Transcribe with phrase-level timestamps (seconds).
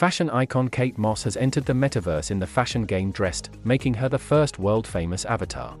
[0.00, 4.08] Fashion icon Kate Moss has entered the metaverse in the fashion game Drest, making her
[4.08, 5.76] the first world famous avatar.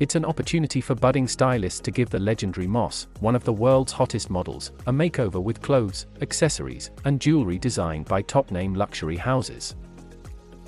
[0.00, 3.92] It's an opportunity for budding stylists to give the legendary Moss, one of the world's
[3.92, 9.76] hottest models, a makeover with clothes, accessories, and jewelry designed by top name luxury houses.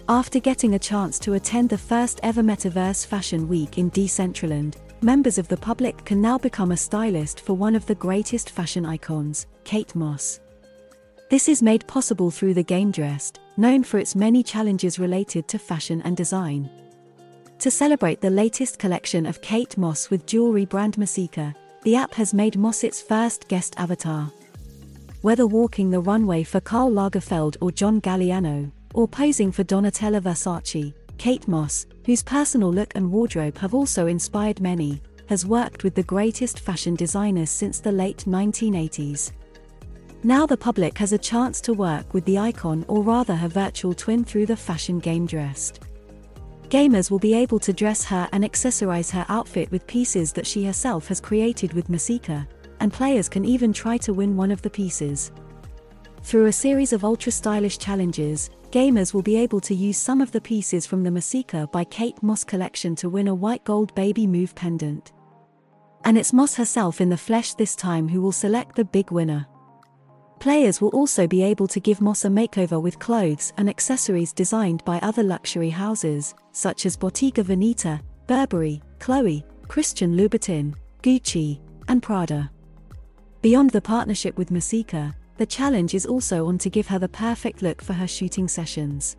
[0.06, 5.38] After getting a chance to attend the first ever Metaverse Fashion Week in Decentraland, members
[5.38, 9.46] of the public can now become a stylist for one of the greatest fashion icons,
[9.64, 10.40] Kate Moss.
[11.30, 15.58] This is made possible through the game Drest, known for its many challenges related to
[15.58, 16.70] fashion and design.
[17.58, 22.32] To celebrate the latest collection of Kate Moss with jewelry brand Messika, the app has
[22.32, 24.32] made Moss its first guest avatar.
[25.20, 30.94] Whether walking the runway for Karl Lagerfeld or John Galliano, or posing for Donatella Versace,
[31.18, 36.02] Kate Moss, whose personal look and wardrobe have also inspired many, has worked with the
[36.04, 39.32] greatest fashion designers since the late 1980s.
[40.24, 43.94] Now the public has a chance to work with the icon or rather her virtual
[43.94, 45.80] twin through the fashion game Drest.
[46.68, 50.64] Gamers will be able to dress her and accessorize her outfit with pieces that she
[50.64, 52.48] herself has created with Messika,
[52.80, 55.30] and players can even try to win one of the pieces.
[56.24, 60.32] Through a series of ultra stylish challenges, gamers will be able to use some of
[60.32, 64.26] the pieces from the Messika by Kate Moss collection to win a white gold baby
[64.26, 65.12] move pendant.
[66.04, 69.46] And it's Moss herself in the flesh this time who will select the big winner.
[70.38, 74.84] Players will also be able to give Moss a makeover with clothes and accessories designed
[74.84, 82.50] by other luxury houses, such as Bottega Veneta, Burberry, Chloe, Christian Louboutin, Gucci, and Prada.
[83.42, 87.62] Beyond the partnership with Messika, the challenge is also on to give her the perfect
[87.62, 89.16] look for her shooting sessions.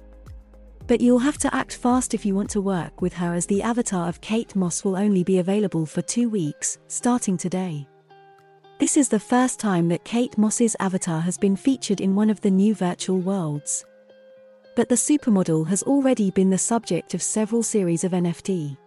[0.88, 3.62] But you'll have to act fast if you want to work with her as the
[3.62, 7.88] avatar of Kate Moss will only be available for two weeks, starting today.
[8.80, 12.39] This is the first time that Kate Moss's avatar has been featured in one of
[12.39, 13.85] the new virtual worlds.
[14.73, 18.77] But the supermodel has already been the subject of several series of NFT.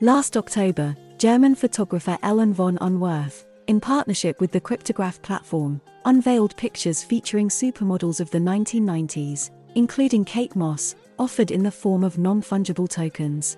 [0.00, 7.02] Last October, German photographer Ellen von Unwerth, in partnership with the Cryptograph platform, unveiled pictures
[7.02, 12.88] featuring supermodels of the 1990s, including Kate Moss, offered in the form of non fungible
[12.88, 13.56] tokens.